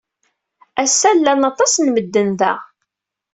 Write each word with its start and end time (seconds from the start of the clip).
Ass-a, 0.83 1.09
llan 1.17 1.41
aṭas 1.49 1.73
n 1.77 1.85
medden 1.89 2.29
da. 2.39 2.53